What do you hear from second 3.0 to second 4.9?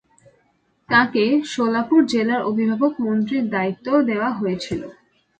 মন্ত্রীর দায়িত্বও দেওয়া হয়েছিল।